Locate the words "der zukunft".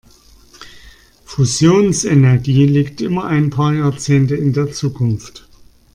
4.51-5.47